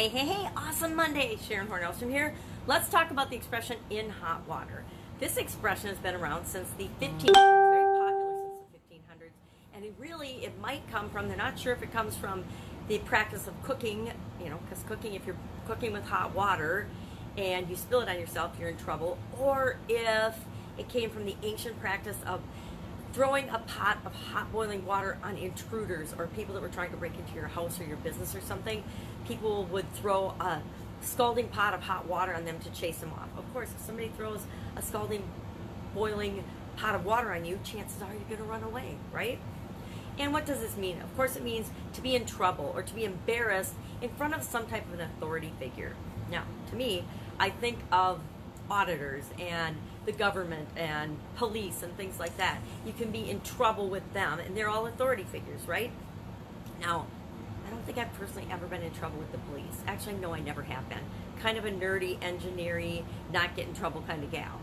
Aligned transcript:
Hey, 0.00 0.08
hey, 0.08 0.24
hey, 0.24 0.48
awesome 0.56 0.96
Monday. 0.96 1.36
Sharon 1.46 1.68
Hornelstrom 1.68 2.10
here. 2.10 2.34
Let's 2.66 2.88
talk 2.88 3.10
about 3.10 3.28
the 3.28 3.36
expression 3.36 3.76
in 3.90 4.08
hot 4.08 4.48
water. 4.48 4.82
This 5.18 5.36
expression 5.36 5.90
has 5.90 5.98
been 5.98 6.14
around 6.14 6.46
since 6.46 6.70
the 6.78 6.88
1500s, 7.02 7.34
very 7.34 7.98
popular 7.98 8.50
since 8.72 8.82
the 8.88 8.94
1500s, 8.96 9.30
and 9.74 9.84
it 9.84 9.92
really, 9.98 10.42
it 10.42 10.58
might 10.58 10.90
come 10.90 11.10
from, 11.10 11.28
they're 11.28 11.36
not 11.36 11.58
sure 11.58 11.74
if 11.74 11.82
it 11.82 11.92
comes 11.92 12.16
from 12.16 12.44
the 12.88 12.96
practice 13.00 13.46
of 13.46 13.62
cooking, 13.62 14.10
you 14.42 14.48
know, 14.48 14.58
because 14.66 14.82
cooking, 14.84 15.12
if 15.12 15.26
you're 15.26 15.36
cooking 15.66 15.92
with 15.92 16.06
hot 16.06 16.34
water 16.34 16.86
and 17.36 17.68
you 17.68 17.76
spill 17.76 18.00
it 18.00 18.08
on 18.08 18.18
yourself, 18.18 18.56
you're 18.58 18.70
in 18.70 18.78
trouble, 18.78 19.18
or 19.38 19.76
if 19.86 20.34
it 20.78 20.88
came 20.88 21.10
from 21.10 21.26
the 21.26 21.36
ancient 21.42 21.78
practice 21.78 22.16
of 22.26 22.40
throwing 23.12 23.48
a 23.48 23.58
pot 23.58 23.98
of 24.04 24.14
hot 24.14 24.50
boiling 24.52 24.86
water 24.86 25.18
on 25.22 25.36
intruders 25.36 26.14
or 26.16 26.28
people 26.28 26.54
that 26.54 26.60
were 26.60 26.68
trying 26.68 26.90
to 26.90 26.96
break 26.96 27.18
into 27.18 27.34
your 27.34 27.48
house 27.48 27.80
or 27.80 27.84
your 27.84 27.96
business 27.98 28.34
or 28.34 28.40
something, 28.40 28.84
people 29.26 29.64
would 29.66 29.92
throw 29.94 30.34
a 30.40 30.62
scalding 31.02 31.48
pot 31.48 31.74
of 31.74 31.82
hot 31.82 32.06
water 32.06 32.34
on 32.34 32.44
them 32.44 32.58
to 32.60 32.70
chase 32.70 32.98
them 32.98 33.12
off. 33.12 33.28
Of 33.36 33.50
course, 33.52 33.70
if 33.74 33.80
somebody 33.84 34.08
throws 34.16 34.42
a 34.76 34.82
scalding, 34.82 35.22
boiling 35.94 36.44
pot 36.76 36.94
of 36.94 37.04
water 37.04 37.32
on 37.32 37.44
you, 37.44 37.58
chances 37.64 38.02
are 38.02 38.12
you're 38.12 38.22
going 38.28 38.38
to 38.38 38.44
run 38.44 38.62
away, 38.62 38.96
right? 39.12 39.38
And 40.18 40.32
what 40.32 40.44
does 40.44 40.60
this 40.60 40.76
mean? 40.76 41.00
Of 41.00 41.14
course, 41.16 41.36
it 41.36 41.42
means 41.42 41.70
to 41.94 42.02
be 42.02 42.14
in 42.14 42.26
trouble 42.26 42.72
or 42.74 42.82
to 42.82 42.94
be 42.94 43.04
embarrassed 43.04 43.74
in 44.02 44.10
front 44.10 44.34
of 44.34 44.42
some 44.42 44.66
type 44.66 44.86
of 44.92 44.98
an 44.98 45.06
authority 45.16 45.52
figure. 45.58 45.94
Now, 46.30 46.44
to 46.70 46.76
me, 46.76 47.04
I 47.38 47.50
think 47.50 47.78
of 47.90 48.20
auditors 48.70 49.24
and 49.38 49.76
the 50.06 50.12
government 50.12 50.68
and 50.76 51.18
police 51.36 51.82
and 51.82 51.96
things 51.96 52.18
like 52.18 52.36
that. 52.36 52.58
You 52.86 52.92
can 52.92 53.10
be 53.10 53.28
in 53.28 53.40
trouble 53.40 53.88
with 53.88 54.12
them, 54.12 54.38
and 54.38 54.56
they're 54.56 54.68
all 54.68 54.86
authority 54.86 55.24
figures, 55.24 55.66
right? 55.66 55.90
Now, 56.80 57.06
think 57.92 58.06
I've 58.06 58.18
personally 58.20 58.46
ever 58.52 58.66
been 58.66 58.82
in 58.82 58.92
trouble 58.92 59.18
with 59.18 59.32
the 59.32 59.38
police. 59.38 59.82
Actually, 59.88 60.14
no, 60.14 60.32
I 60.32 60.38
never 60.38 60.62
have 60.62 60.88
been. 60.88 61.00
Kind 61.40 61.58
of 61.58 61.64
a 61.64 61.72
nerdy, 61.72 62.22
engineering, 62.22 63.04
not 63.32 63.56
get 63.56 63.66
in 63.66 63.74
trouble 63.74 64.04
kind 64.06 64.22
of 64.22 64.30
gal. 64.30 64.60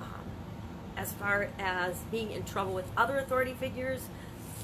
Um, 0.00 0.22
as 0.96 1.12
far 1.12 1.48
as 1.58 1.96
being 2.12 2.30
in 2.30 2.44
trouble 2.44 2.72
with 2.72 2.86
other 2.96 3.18
authority 3.18 3.54
figures, 3.54 4.00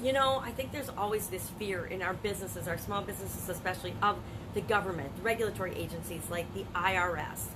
you 0.00 0.12
know, 0.12 0.40
I 0.44 0.52
think 0.52 0.70
there's 0.70 0.90
always 0.90 1.26
this 1.26 1.50
fear 1.58 1.86
in 1.86 2.02
our 2.02 2.14
businesses, 2.14 2.68
our 2.68 2.78
small 2.78 3.02
businesses 3.02 3.48
especially, 3.48 3.94
of 4.00 4.18
the 4.54 4.60
government, 4.60 5.16
the 5.16 5.22
regulatory 5.22 5.74
agencies 5.74 6.22
like 6.30 6.52
the 6.54 6.64
IRS, 6.72 7.46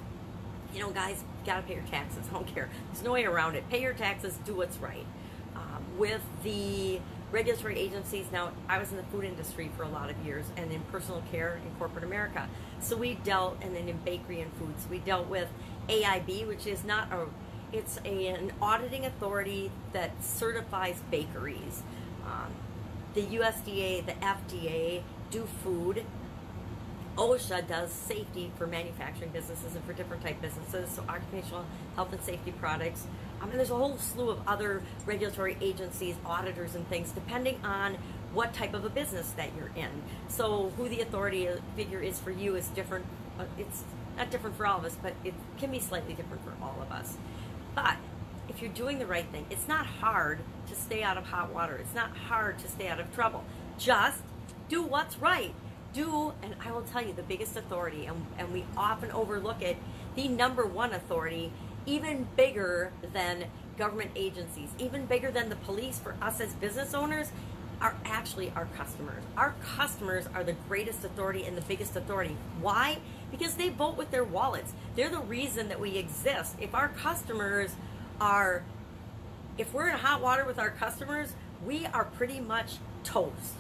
you 0.75 0.81
know, 0.81 0.91
guys, 0.91 1.19
you 1.21 1.47
gotta 1.47 1.63
pay 1.63 1.75
your 1.75 1.85
taxes. 1.85 2.25
I 2.31 2.33
don't 2.33 2.53
care. 2.53 2.69
There's 2.93 3.05
no 3.05 3.13
way 3.13 3.27
around 3.27 3.55
it. 3.55 3.69
Pay 3.71 3.83
your 3.83 3.95
taxes, 3.95 4.37
do 4.45 4.57
what's 4.57 4.79
right. 4.79 5.07
Um, 5.55 5.85
with 5.99 6.23
the 6.43 7.01
regulatory 7.31 7.79
agencies, 7.79 8.27
now 8.33 8.53
I 8.69 8.79
was 8.79 8.91
in 8.91 8.97
the 8.97 9.03
food 9.05 9.25
industry 9.25 9.71
for 9.77 9.83
a 9.83 9.89
lot 9.89 10.11
of 10.11 10.17
years 10.25 10.47
and 10.57 10.73
in 10.73 10.81
personal 10.83 11.23
care 11.31 11.61
in 11.65 11.71
corporate 11.79 12.05
America. 12.05 12.49
So 12.81 12.97
we 12.97 13.15
dealt, 13.15 13.59
and 13.61 13.75
then 13.75 13.89
in 13.89 13.97
bakery 13.99 14.41
and 14.41 14.53
foods, 14.55 14.87
we 14.91 14.99
dealt 14.99 15.29
with 15.29 15.49
AIB, 15.89 16.47
which 16.47 16.67
is 16.67 16.85
not 16.85 17.13
a, 17.13 17.27
it's 17.73 17.99
a, 18.05 18.29
an 18.29 18.53
auditing 18.63 19.05
authority 19.05 19.71
that 19.93 20.23
certifies 20.23 21.03
bakeries. 21.11 21.83
Um, 22.25 22.53
the 23.15 23.23
USDA, 23.23 24.07
the 24.07 24.13
FDA 24.13 25.03
do 25.31 25.47
food 25.63 26.05
OSHA 27.19 27.67
does 27.67 27.91
safety 27.91 28.53
for 28.57 28.69
manufacturing 28.69 29.31
businesses 29.31 29.75
and 29.75 29.85
for 29.85 29.93
different 29.93 30.23
type 30.23 30.41
businesses, 30.41 30.89
so 30.91 31.03
occupational 31.09 31.67
health 31.97 32.13
and 32.13 32.23
safety 32.23 32.53
products. 32.53 33.07
Um, 33.41 33.51
and 33.51 33.59
there's 33.59 33.71
a 33.71 33.77
whole 33.77 33.97
slew 33.99 34.31
of 34.31 34.41
other 34.47 34.83
regulatory 35.07 35.57
agencies, 35.61 36.17
auditors, 36.25 36.75
and 36.75 36.89
things, 36.89 37.13
depending 37.13 37.61
on 37.65 37.97
what 38.33 38.53
type 38.55 38.75
of 38.75 38.85
a 38.85 38.91
business 38.91 39.31
that 39.33 39.51
you're 39.57 39.71
in. 39.75 40.03
So 40.29 40.73
who 40.77 40.89
the 40.89 41.01
authority 41.01 41.49
figure 41.77 42.01
is 42.01 42.19
for 42.19 42.31
you 42.31 42.57
is 42.57 42.69
different. 42.69 43.07
Uh, 43.39 43.45
it's 43.57 43.85
not 44.17 44.31
different 44.31 44.57
for 44.57 44.67
all 44.67 44.79
of 44.79 44.85
us, 44.85 44.97
but 45.01 45.15
it 45.25 45.35
can 45.59 45.71
be 45.71 45.79
slightly 45.79 46.15
different 46.15 46.45
for 46.45 46.53
all 46.63 46.77
of 46.83 46.91
us. 46.91 47.17
But 47.75 47.97
if 48.49 48.61
you're 48.61 48.73
doing 48.73 48.99
the 48.99 49.07
right 49.07 49.27
thing, 49.31 49.47
it's 49.51 49.69
not 49.69 49.87
hard 49.87 50.41
to 50.69 50.75
stay 50.75 51.03
out 51.03 51.17
of 51.17 51.25
hot 51.25 51.55
water. 51.55 51.77
It's 51.77 51.95
not 51.95 52.17
hard 52.17 52.59
to 52.59 52.69
stay 52.69 52.89
out 52.89 53.01
of 53.01 53.15
trouble. 53.15 53.45
Just 53.79 54.23
do 54.69 54.83
what's 54.83 55.19
right 55.19 55.55
do, 55.93 56.33
and 56.43 56.55
I 56.65 56.73
will 56.73 56.83
tell 56.83 57.03
you, 57.03 57.13
the 57.13 57.23
biggest 57.23 57.57
authority, 57.57 58.07
and, 58.07 58.27
and 58.39 58.53
we 58.53 58.65
often 58.77 59.11
overlook 59.11 59.63
it, 59.63 59.77
the 60.15 60.29
number 60.29 60.67
one 60.67 60.93
authority, 60.93 61.53
even 61.89 62.29
bigger 62.37 62.93
than 63.15 63.47
government 63.79 64.11
agencies, 64.15 64.69
even 64.79 65.07
bigger 65.07 65.31
than 65.31 65.49
the 65.49 65.57
police 65.57 65.99
for 65.99 66.15
us 66.21 66.41
as 66.41 66.53
business 66.55 66.93
owners, 66.93 67.33
are 67.81 67.97
actually 68.05 68.53
our 68.55 68.67
customers. 68.77 69.23
Our 69.37 69.55
customers 69.77 70.27
are 70.35 70.45
the 70.45 70.53
greatest 70.69 71.05
authority 71.05 71.45
and 71.45 71.57
the 71.57 71.63
biggest 71.63 71.97
authority. 71.97 72.37
Why? 72.61 72.99
Because 73.31 73.55
they 73.55 73.71
vote 73.71 73.97
with 73.97 74.11
their 74.11 74.25
wallets. 74.25 74.75
They're 74.97 75.09
the 75.09 75.21
reason 75.21 75.69
that 75.69 75.81
we 75.81 75.97
exist. 75.97 76.57
If 76.61 76.75
our 76.75 76.89
customers 76.89 77.75
are, 78.21 78.65
if 79.57 79.73
we're 79.73 79.89
in 79.89 79.97
hot 79.97 80.21
water 80.21 80.45
with 80.45 80.59
our 80.59 80.71
customers, 80.71 81.33
we 81.65 81.87
are 81.87 82.05
pretty 82.05 82.41
much 82.41 82.77
toast. 83.05 83.55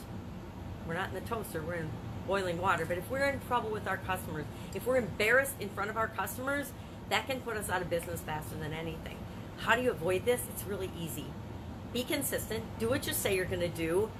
We're 0.86 0.94
not 0.94 1.10
in 1.10 1.14
the 1.14 1.20
toaster, 1.20 1.62
we're 1.62 1.74
in 1.74 1.90
boiling 2.26 2.60
water. 2.60 2.84
But 2.84 2.98
if 2.98 3.08
we're 3.08 3.24
in 3.24 3.40
trouble 3.46 3.70
with 3.70 3.86
our 3.86 3.98
customers, 3.98 4.44
if 4.74 4.84
we're 4.84 4.96
embarrassed 4.96 5.54
in 5.60 5.68
front 5.70 5.90
of 5.90 5.96
our 5.96 6.08
customers, 6.08 6.72
that 7.10 7.26
can 7.26 7.40
put 7.40 7.56
us 7.56 7.68
out 7.68 7.82
of 7.82 7.90
business 7.90 8.20
faster 8.20 8.56
than 8.56 8.72
anything. 8.72 9.16
How 9.58 9.74
do 9.74 9.82
you 9.82 9.90
avoid 9.90 10.24
this? 10.24 10.40
It's 10.50 10.64
really 10.64 10.90
easy. 10.98 11.26
Be 11.92 12.02
consistent. 12.02 12.64
Do 12.78 12.88
what 12.88 13.06
you 13.06 13.12
say 13.12 13.34
you're 13.34 13.44
going 13.44 13.60
to 13.60 13.68
do. 13.68 14.10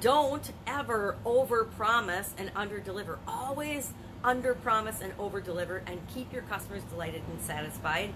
Don't 0.00 0.52
ever 0.66 1.16
over 1.24 1.64
promise 1.64 2.34
and 2.38 2.52
under 2.54 2.78
deliver. 2.78 3.18
Always 3.26 3.92
under 4.22 4.54
promise 4.54 5.00
and 5.00 5.12
over 5.18 5.40
deliver 5.40 5.82
and 5.86 6.00
keep 6.14 6.32
your 6.32 6.42
customers 6.42 6.82
delighted 6.84 7.22
and 7.30 7.40
satisfied. 7.40 8.10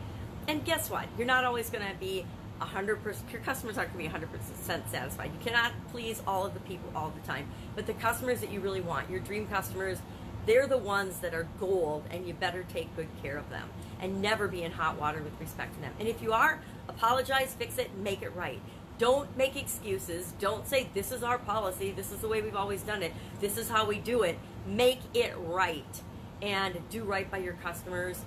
And 0.49 0.65
guess 0.65 0.91
what? 0.91 1.07
You're 1.19 1.27
not 1.27 1.45
always 1.45 1.71
going 1.71 1.85
to 1.85 1.97
be 1.99 2.25
100% 2.61 3.33
your 3.33 3.41
customers 3.41 3.77
aren't 3.77 3.93
going 3.93 4.09
to 4.09 4.19
be 4.19 4.27
100% 4.27 4.89
satisfied. 4.89 5.31
You 5.33 5.45
cannot 5.45 5.73
please 5.91 6.23
all 6.27 6.47
of 6.47 6.55
the 6.55 6.61
people 6.61 6.91
all 6.95 7.11
the 7.11 7.27
time. 7.27 7.49
But 7.75 7.87
the 7.87 7.95
customers 7.95 8.41
that 8.41 8.53
you 8.53 8.61
really 8.61 8.81
want, 8.81 9.11
your 9.11 9.21
dream 9.21 9.49
customers, 9.49 9.99
they're 10.47 10.67
the 10.67 10.79
ones 10.79 11.19
that 11.21 11.35
are 11.35 11.49
gold 11.59 12.05
and 12.11 12.27
you 12.27 12.35
better 12.35 12.65
take 12.65 12.95
good 12.97 13.09
care 13.23 13.37
of 13.37 13.49
them 13.51 13.69
and 14.01 14.21
never 14.21 14.49
be 14.49 14.63
in 14.63 14.73
hot 14.73 14.99
water 14.99 15.23
with 15.23 15.39
respect 15.41 15.75
to 15.75 15.81
them. 15.81 15.93
And 15.99 16.09
if 16.09 16.23
you 16.23 16.33
are, 16.33 16.61
apologize, 16.89 17.55
fix 17.55 17.79
it, 17.79 17.97
make 17.97 18.23
it 18.23 18.35
right. 18.35 18.61
Don't 18.99 19.37
make 19.37 19.57
excuses. 19.57 20.33
Don't 20.39 20.67
say 20.67 20.89
this 20.95 21.13
is 21.13 21.23
our 21.23 21.39
policy, 21.39 21.93
this 21.93 22.13
is 22.13 22.19
the 22.21 22.29
way 22.29 22.43
we've 22.43 22.57
always 22.57 22.83
done 22.83 23.03
it, 23.03 23.13
this 23.41 23.57
is 23.57 23.69
how 23.69 23.87
we 23.87 23.99
do 23.99 24.23
it. 24.23 24.39
Make 24.67 25.01
it 25.15 25.35
right 25.39 26.03
and 26.41 26.79
do 26.91 27.05
right 27.05 27.31
by 27.31 27.39
your 27.39 27.55
customers 27.55 28.21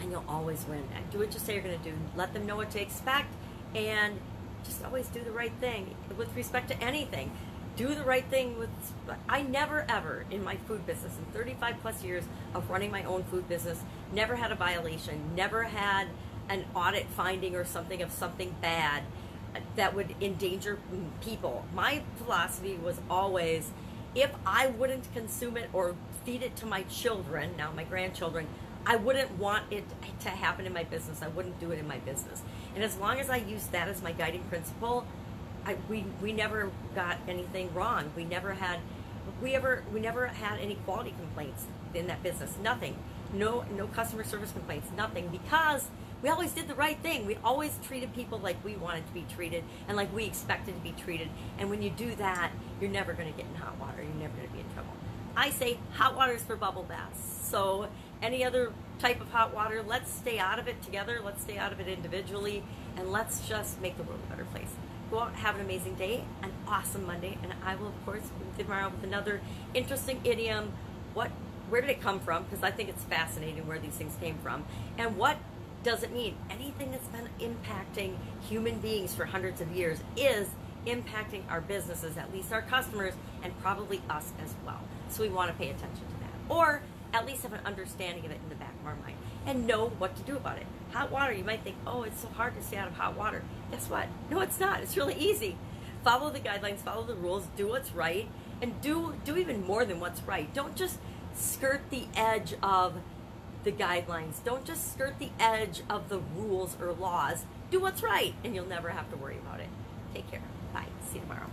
and 0.00 0.10
you'll 0.10 0.24
always 0.28 0.64
win. 0.68 0.82
Do 1.10 1.18
what 1.18 1.32
you 1.34 1.40
say 1.40 1.54
you're 1.54 1.62
going 1.62 1.78
to 1.78 1.84
do. 1.84 1.96
Let 2.16 2.32
them 2.32 2.46
know 2.46 2.56
what 2.56 2.70
to 2.72 2.80
expect, 2.80 3.34
and 3.74 4.18
just 4.64 4.84
always 4.84 5.08
do 5.08 5.22
the 5.22 5.30
right 5.30 5.52
thing 5.60 5.94
with 6.16 6.34
respect 6.36 6.68
to 6.68 6.82
anything. 6.82 7.30
Do 7.78 7.94
the 7.94 8.02
right 8.02 8.24
thing 8.24 8.58
with. 8.58 8.70
I 9.28 9.42
never 9.42 9.86
ever 9.88 10.24
in 10.32 10.42
my 10.42 10.56
food 10.56 10.84
business 10.84 11.16
in 11.16 11.24
35 11.32 11.76
plus 11.80 12.02
years 12.02 12.24
of 12.52 12.68
running 12.68 12.90
my 12.90 13.04
own 13.04 13.22
food 13.22 13.48
business 13.48 13.80
never 14.12 14.34
had 14.34 14.50
a 14.50 14.56
violation. 14.56 15.36
Never 15.36 15.62
had 15.62 16.08
an 16.48 16.64
audit 16.74 17.06
finding 17.06 17.54
or 17.54 17.64
something 17.64 18.02
of 18.02 18.10
something 18.10 18.56
bad 18.60 19.04
that 19.76 19.94
would 19.94 20.12
endanger 20.20 20.80
people. 21.20 21.64
My 21.72 22.02
philosophy 22.16 22.76
was 22.82 23.00
always 23.08 23.70
if 24.12 24.32
I 24.44 24.66
wouldn't 24.66 25.12
consume 25.14 25.56
it 25.56 25.70
or 25.72 25.94
feed 26.24 26.42
it 26.42 26.56
to 26.56 26.66
my 26.66 26.82
children, 26.82 27.54
now 27.56 27.70
my 27.70 27.84
grandchildren, 27.84 28.48
I 28.84 28.96
wouldn't 28.96 29.38
want 29.38 29.72
it 29.72 29.84
to 30.20 30.30
happen 30.30 30.66
in 30.66 30.72
my 30.72 30.82
business. 30.82 31.22
I 31.22 31.28
wouldn't 31.28 31.60
do 31.60 31.70
it 31.70 31.78
in 31.78 31.86
my 31.86 31.98
business. 31.98 32.42
And 32.74 32.82
as 32.82 32.96
long 32.96 33.20
as 33.20 33.30
I 33.30 33.36
use 33.36 33.68
that 33.68 33.86
as 33.86 34.02
my 34.02 34.10
guiding 34.10 34.42
principle, 34.44 35.06
I, 35.68 35.76
we 35.90 36.04
we 36.22 36.32
never 36.32 36.70
got 36.94 37.18
anything 37.28 37.72
wrong. 37.74 38.10
We 38.16 38.24
never 38.24 38.54
had 38.54 38.80
we 39.42 39.54
ever 39.54 39.84
we 39.92 40.00
never 40.00 40.26
had 40.26 40.58
any 40.60 40.76
quality 40.76 41.14
complaints 41.18 41.66
in 41.92 42.06
that 42.06 42.22
business. 42.22 42.56
Nothing. 42.62 42.96
No 43.34 43.66
no 43.76 43.86
customer 43.88 44.24
service 44.24 44.50
complaints. 44.50 44.88
Nothing 44.96 45.28
because 45.28 45.90
we 46.22 46.30
always 46.30 46.52
did 46.52 46.68
the 46.68 46.74
right 46.74 46.98
thing. 47.00 47.26
We 47.26 47.36
always 47.44 47.78
treated 47.82 48.14
people 48.14 48.38
like 48.38 48.64
we 48.64 48.76
wanted 48.76 49.06
to 49.08 49.12
be 49.12 49.26
treated 49.34 49.62
and 49.86 49.96
like 49.96 50.12
we 50.14 50.24
expected 50.24 50.74
to 50.74 50.80
be 50.80 50.92
treated. 51.04 51.28
And 51.58 51.68
when 51.68 51.82
you 51.82 51.90
do 51.90 52.14
that, 52.16 52.50
you're 52.80 52.90
never 52.90 53.12
going 53.12 53.30
to 53.30 53.36
get 53.36 53.46
in 53.46 53.54
hot 53.54 53.78
water. 53.78 54.02
You're 54.02 54.22
never 54.22 54.34
going 54.36 54.48
to 54.48 54.54
be 54.54 54.60
in 54.60 54.72
trouble. 54.72 54.90
I 55.36 55.50
say 55.50 55.78
hot 55.92 56.16
water 56.16 56.32
is 56.32 56.42
for 56.42 56.56
bubble 56.56 56.84
baths. 56.84 57.20
So 57.46 57.88
any 58.22 58.42
other 58.42 58.72
type 58.98 59.20
of 59.20 59.28
hot 59.30 59.54
water, 59.54 59.84
let's 59.86 60.10
stay 60.10 60.38
out 60.38 60.58
of 60.58 60.66
it 60.66 60.82
together. 60.82 61.20
Let's 61.22 61.42
stay 61.42 61.58
out 61.58 61.72
of 61.72 61.78
it 61.78 61.86
individually, 61.86 62.64
and 62.96 63.12
let's 63.12 63.46
just 63.46 63.80
make 63.80 63.96
the 63.96 64.02
world 64.02 64.18
a 64.26 64.30
better 64.30 64.46
place. 64.46 64.70
Go 65.10 65.20
out, 65.20 65.34
have 65.36 65.54
an 65.54 65.62
amazing 65.62 65.94
day, 65.94 66.22
an 66.42 66.52
awesome 66.66 67.06
Monday, 67.06 67.38
and 67.42 67.54
I 67.64 67.76
will 67.76 67.88
of 67.88 68.04
course 68.04 68.22
be 68.56 68.62
tomorrow 68.62 68.90
with 68.90 69.02
another 69.04 69.40
interesting 69.72 70.20
idiom. 70.22 70.72
What, 71.14 71.30
where 71.70 71.80
did 71.80 71.88
it 71.88 72.02
come 72.02 72.20
from? 72.20 72.44
Because 72.44 72.62
I 72.62 72.70
think 72.70 72.90
it's 72.90 73.04
fascinating 73.04 73.66
where 73.66 73.78
these 73.78 73.94
things 73.94 74.14
came 74.20 74.36
from, 74.42 74.64
and 74.98 75.16
what 75.16 75.38
does 75.82 76.02
it 76.02 76.12
mean? 76.12 76.36
Anything 76.50 76.90
that's 76.90 77.08
been 77.08 77.28
impacting 77.40 78.16
human 78.48 78.80
beings 78.80 79.14
for 79.14 79.24
hundreds 79.24 79.60
of 79.62 79.70
years 79.74 79.98
is 80.16 80.48
impacting 80.86 81.42
our 81.48 81.60
businesses, 81.62 82.18
at 82.18 82.32
least 82.32 82.52
our 82.52 82.62
customers, 82.62 83.14
and 83.42 83.58
probably 83.60 84.02
us 84.10 84.32
as 84.44 84.54
well. 84.66 84.80
So 85.08 85.22
we 85.22 85.30
want 85.30 85.50
to 85.50 85.56
pay 85.56 85.70
attention 85.70 86.04
to 86.06 86.20
that. 86.20 86.54
Or 86.54 86.82
at 87.12 87.26
least 87.26 87.42
have 87.42 87.52
an 87.52 87.60
understanding 87.64 88.24
of 88.24 88.30
it 88.30 88.38
in 88.42 88.48
the 88.48 88.54
back 88.54 88.74
of 88.80 88.86
our 88.86 88.96
mind 88.96 89.16
and 89.46 89.66
know 89.66 89.88
what 89.98 90.16
to 90.16 90.22
do 90.22 90.36
about 90.36 90.58
it. 90.58 90.66
Hot 90.92 91.10
water, 91.10 91.32
you 91.32 91.44
might 91.44 91.62
think, 91.62 91.76
oh, 91.86 92.02
it's 92.02 92.20
so 92.20 92.28
hard 92.28 92.54
to 92.56 92.62
stay 92.62 92.76
out 92.76 92.88
of 92.88 92.94
hot 92.94 93.16
water. 93.16 93.42
Guess 93.70 93.88
what? 93.88 94.06
No, 94.30 94.40
it's 94.40 94.60
not. 94.60 94.80
It's 94.80 94.96
really 94.96 95.14
easy. 95.14 95.56
Follow 96.04 96.30
the 96.30 96.40
guidelines, 96.40 96.78
follow 96.78 97.04
the 97.04 97.14
rules, 97.14 97.46
do 97.56 97.68
what's 97.68 97.92
right, 97.92 98.28
and 98.62 98.80
do 98.80 99.14
do 99.24 99.36
even 99.36 99.64
more 99.64 99.84
than 99.84 100.00
what's 100.00 100.22
right. 100.22 100.52
Don't 100.54 100.76
just 100.76 100.98
skirt 101.34 101.82
the 101.90 102.06
edge 102.14 102.54
of 102.62 102.94
the 103.64 103.72
guidelines. 103.72 104.42
Don't 104.44 104.64
just 104.64 104.92
skirt 104.92 105.18
the 105.18 105.30
edge 105.38 105.82
of 105.90 106.08
the 106.08 106.20
rules 106.36 106.76
or 106.80 106.92
laws. 106.92 107.44
Do 107.70 107.80
what's 107.80 108.02
right, 108.02 108.34
and 108.44 108.54
you'll 108.54 108.66
never 108.66 108.90
have 108.90 109.10
to 109.10 109.16
worry 109.16 109.36
about 109.38 109.60
it. 109.60 109.68
Take 110.14 110.30
care. 110.30 110.40
Bye. 110.72 110.86
See 111.10 111.16
you 111.16 111.20
tomorrow. 111.22 111.48